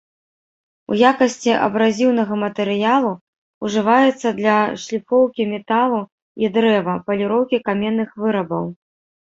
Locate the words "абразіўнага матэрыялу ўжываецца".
1.65-4.27